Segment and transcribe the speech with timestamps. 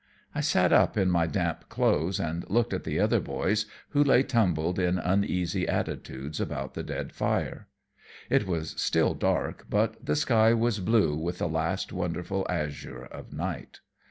[0.33, 4.23] I sat up in my damp clothes and looked at the other boys, who lay
[4.23, 7.67] tumbled in uneasy attitudes about the dead fire.
[8.27, 13.31] It was still dark, but the sky was blue with the last wonderful azure of
[13.31, 13.81] night.